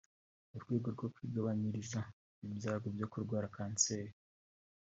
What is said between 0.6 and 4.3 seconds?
rwego rwo kwigabanyiriza ibyago byo kurwara kanseri